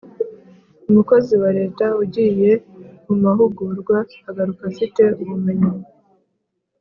[0.89, 2.51] Umukozi wa Leta ugiye
[3.05, 3.97] mu mahugurwa
[4.29, 5.71] agaruka afite ubumenyi